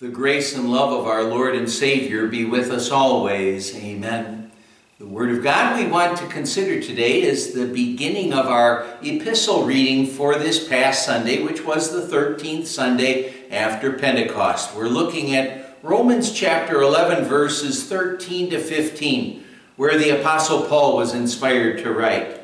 [0.00, 3.74] The grace and love of our Lord and Savior be with us always.
[3.74, 4.52] Amen.
[5.00, 9.64] The Word of God we want to consider today is the beginning of our epistle
[9.64, 14.72] reading for this past Sunday, which was the 13th Sunday after Pentecost.
[14.76, 19.42] We're looking at Romans chapter 11, verses 13 to 15,
[19.74, 22.40] where the Apostle Paul was inspired to write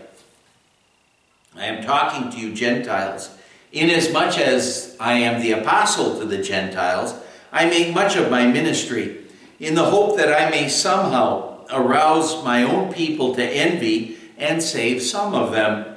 [1.57, 3.31] I am talking to you, Gentiles,
[3.71, 7.15] inasmuch as I am the apostle to the Gentiles.
[7.55, 9.17] I make much of my ministry
[9.61, 15.01] in the hope that I may somehow arouse my own people to envy and save
[15.01, 15.97] some of them.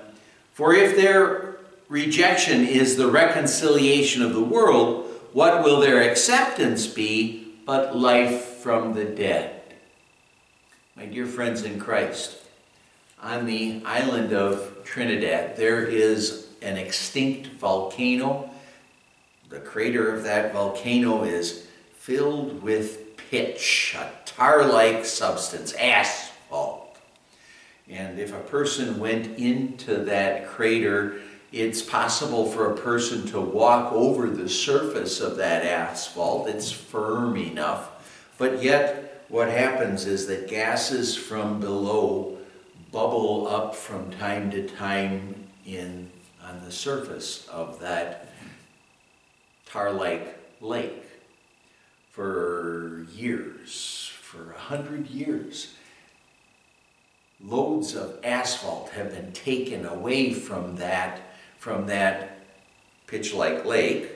[0.54, 1.58] For if their
[1.90, 8.94] rejection is the reconciliation of the world, what will their acceptance be but life from
[8.94, 9.60] the dead?
[10.96, 12.38] My dear friends in Christ,
[13.20, 18.52] on the island of Trinidad, there is an extinct volcano
[19.50, 26.98] the crater of that volcano is filled with pitch, a tar like substance, asphalt.
[27.90, 31.22] And if a person went into that crater,
[31.52, 36.50] it's possible for a person to walk over the surface of that asphalt.
[36.50, 38.34] It's firm enough.
[38.38, 42.38] But yet, what happens is that gases from below
[42.92, 46.10] bubble up from time to time in
[46.44, 48.30] on the surface of that
[49.72, 50.28] Tar Lake
[50.62, 51.04] Lake
[52.10, 55.76] for years, for a hundred years.
[57.44, 61.22] Loads of asphalt have been taken away from that,
[61.60, 62.40] from that
[63.06, 64.12] pitch-like lake.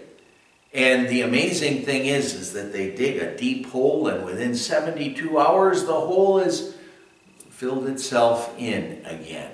[0.74, 5.38] And the amazing thing is, is that they dig a deep hole, and within 72
[5.38, 6.76] hours, the hole has
[7.50, 9.52] filled itself in again.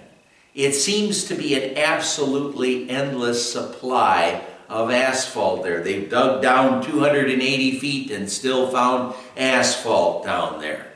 [0.55, 5.81] It seems to be an absolutely endless supply of asphalt there.
[5.81, 10.87] They've dug down 280 feet and still found asphalt down there.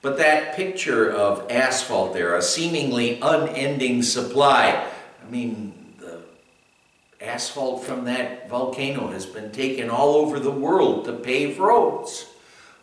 [0.00, 4.86] But that picture of asphalt there, a seemingly unending supply,
[5.26, 6.20] I mean, the
[7.20, 12.26] asphalt from that volcano has been taken all over the world to pave roads.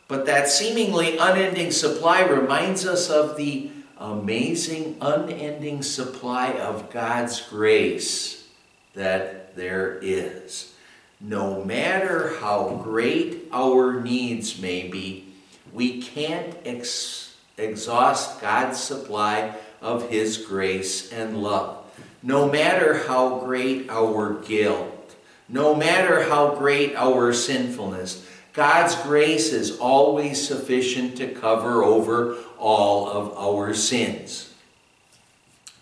[0.07, 8.47] But that seemingly unending supply reminds us of the amazing, unending supply of God's grace
[8.93, 10.73] that there is.
[11.19, 15.33] No matter how great our needs may be,
[15.73, 21.85] we can't ex- exhaust God's supply of His grace and love.
[22.21, 25.15] No matter how great our guilt,
[25.47, 33.09] no matter how great our sinfulness, God's grace is always sufficient to cover over all
[33.09, 34.53] of our sins.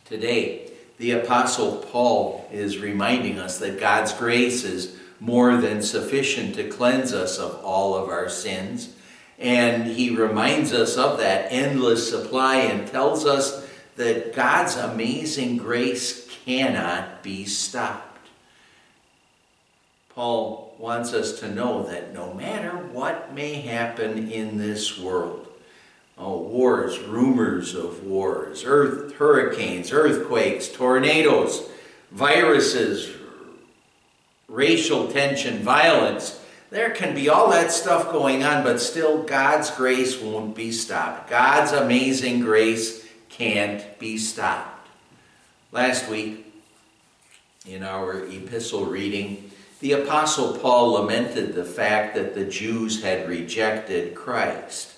[0.05, 6.69] Today, the Apostle Paul is reminding us that God's grace is more than sufficient to
[6.69, 8.93] cleanse us of all of our sins.
[9.39, 16.27] And he reminds us of that endless supply and tells us that God's amazing grace
[16.45, 18.27] cannot be stopped.
[20.09, 25.47] Paul wants us to know that no matter what may happen in this world,
[26.17, 31.67] Oh, wars, rumors of wars, earth, hurricanes, earthquakes, tornadoes,
[32.11, 33.09] viruses,
[34.47, 36.39] racial tension, violence.
[36.69, 41.29] There can be all that stuff going on, but still God's grace won't be stopped.
[41.29, 44.87] God's amazing grace can't be stopped.
[45.71, 46.45] Last week,
[47.65, 49.49] in our epistle reading,
[49.79, 54.93] the Apostle Paul lamented the fact that the Jews had rejected Christ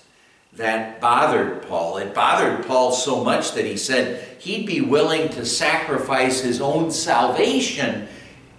[0.56, 1.98] that bothered Paul.
[1.98, 6.90] It bothered Paul so much that he said he'd be willing to sacrifice his own
[6.90, 8.08] salvation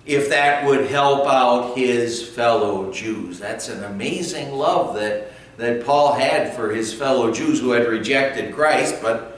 [0.05, 3.39] if that would help out his fellow Jews.
[3.39, 8.53] That's an amazing love that, that Paul had for his fellow Jews who had rejected
[8.53, 9.33] Christ, but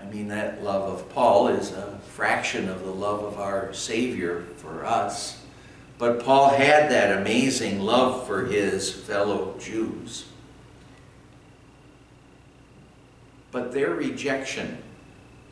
[0.00, 4.44] I mean, that love of Paul is a fraction of the love of our Savior
[4.56, 5.42] for us.
[5.98, 10.24] But Paul had that amazing love for his fellow Jews.
[13.50, 14.78] But their rejection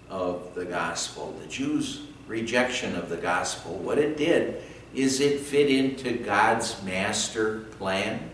[0.09, 4.63] of the gospel, the Jews' rejection of the gospel, what it did
[4.95, 8.31] is it fit into God's master plan.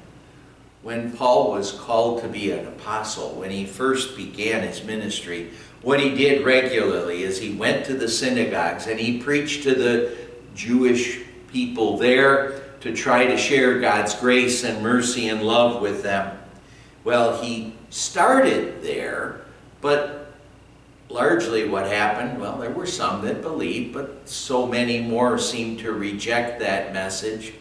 [0.82, 5.50] When Paul was called to be an apostle, when he first began his ministry,
[5.82, 10.17] what he did regularly is he went to the synagogues and he preached to the
[10.55, 16.37] Jewish people there to try to share God's grace and mercy and love with them.
[17.05, 19.43] Well, he started there
[19.82, 20.32] but
[21.11, 25.93] largely what happened, well, there were some that believed, but so many more seemed to
[25.93, 27.52] reject that message.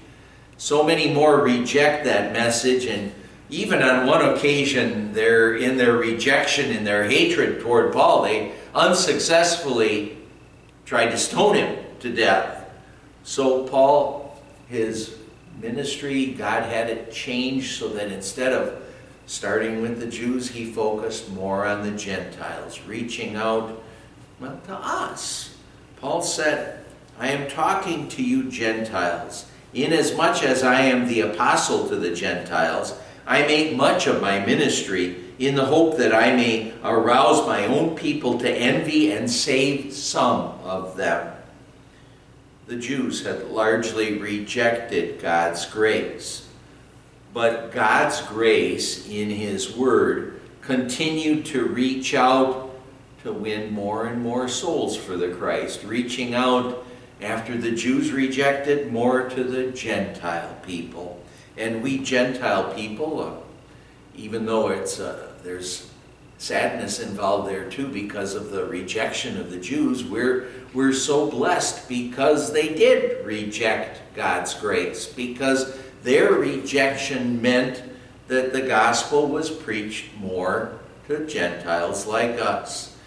[0.58, 3.12] So many more reject that message, and
[3.50, 10.18] even on one occasion, they're in their rejection in their hatred toward Paul, they unsuccessfully
[10.86, 12.70] tried to stone him to death.
[13.24, 15.18] So Paul, his
[15.62, 18.81] ministry, God had it changed so that instead of
[19.32, 23.82] starting with the Jews, he focused more on the Gentiles, reaching out
[24.42, 25.56] well, to us.
[25.96, 26.84] Paul said,
[27.18, 32.94] I am talking to you Gentiles, inasmuch as I am the apostle to the Gentiles.
[33.26, 37.96] I make much of my ministry in the hope that I may arouse my own
[37.96, 41.34] people to envy and save some of them.
[42.68, 46.50] The Jews had largely rejected God's grace,
[47.34, 52.70] but God's grace in His Word continued to reach out
[53.24, 56.86] to win more and more souls for the Christ, reaching out
[57.22, 61.22] after the Jews rejected more to the Gentile people.
[61.58, 63.34] And we Gentile people, uh,
[64.16, 65.90] even though it's uh, there's
[66.38, 71.88] sadness involved there too because of the rejection of the Jews, we're we're so blessed
[71.88, 77.84] because they did reject God's grace because their rejection meant
[78.28, 82.98] that the gospel was preached more to Gentiles like us.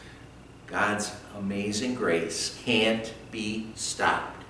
[0.67, 4.45] God's amazing grace can't be stopped.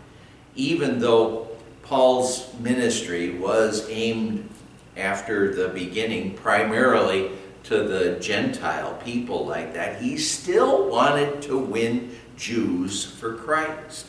[0.56, 1.48] Even though
[1.82, 4.48] Paul's ministry was aimed
[4.96, 7.30] after the beginning primarily
[7.64, 14.06] to the Gentile people like that, he still wanted to win Jews for Christ.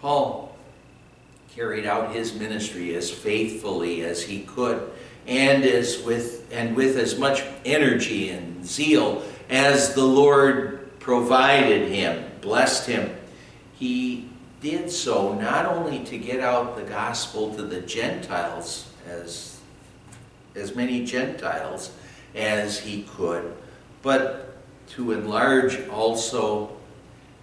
[0.00, 0.47] Paul
[1.58, 4.92] carried out his ministry as faithfully as he could
[5.26, 12.30] and as with and with as much energy and zeal as the Lord provided him,
[12.40, 13.12] blessed him.
[13.72, 14.28] He
[14.60, 19.58] did so not only to get out the gospel to the Gentiles as
[20.54, 21.90] as many Gentiles
[22.36, 23.52] as he could,
[24.02, 24.58] but
[24.90, 26.76] to enlarge also,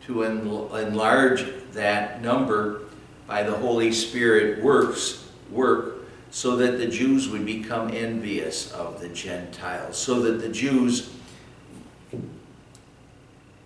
[0.05, 2.84] to enlarge that number
[3.27, 9.09] by the Holy Spirit works, work, so that the Jews would become envious of the
[9.09, 11.09] Gentiles, so that the Jews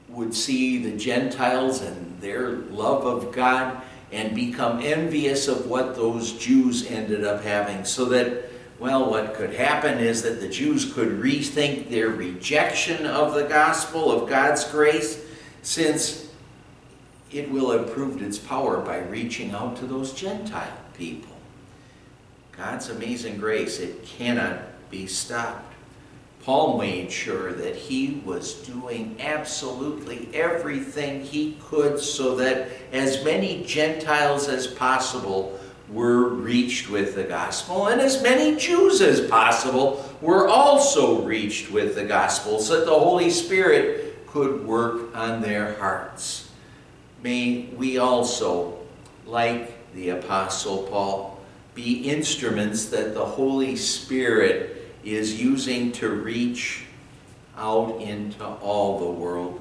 [0.08, 6.34] would see the Gentiles and their love of God and become envious of what those
[6.34, 11.10] Jews ended up having, so that well, what could happen is that the Jews could
[11.10, 15.22] rethink their rejection of the gospel of God's grace,
[15.62, 16.29] since
[17.32, 21.36] it will have proved its power by reaching out to those Gentile people.
[22.52, 24.60] God's amazing grace, it cannot
[24.90, 25.74] be stopped.
[26.44, 33.64] Paul made sure that he was doing absolutely everything he could so that as many
[33.64, 35.60] Gentiles as possible
[35.90, 41.96] were reached with the gospel, and as many Jews as possible were also reached with
[41.96, 46.49] the gospel, so that the Holy Spirit could work on their hearts.
[47.22, 48.78] May we also,
[49.26, 51.40] like the Apostle Paul,
[51.76, 56.86] be instruments that the Holy Spirit is using to reach
[57.58, 59.60] out into all the world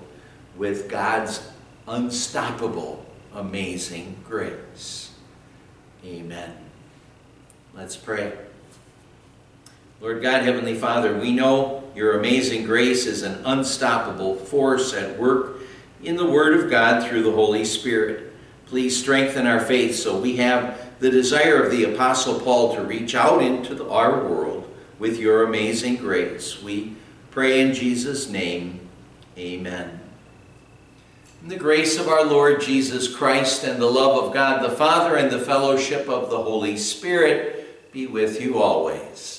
[0.56, 1.48] with God's
[1.86, 5.12] unstoppable, amazing grace.
[6.04, 6.54] Amen.
[7.74, 8.32] Let's pray.
[10.00, 15.57] Lord God, Heavenly Father, we know your amazing grace is an unstoppable force at work
[16.02, 18.32] in the Word of God through the Holy Spirit.
[18.66, 23.14] Please strengthen our faith so we have the desire of the Apostle Paul to reach
[23.14, 26.62] out into the, our world with your amazing grace.
[26.62, 26.94] We
[27.30, 28.80] pray in Jesus' name.
[29.36, 30.00] Amen.
[31.42, 35.16] In the grace of our Lord Jesus Christ and the love of God the Father
[35.16, 39.38] and the fellowship of the Holy Spirit be with you always.